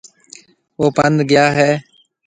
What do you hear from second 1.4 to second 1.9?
هيَ۔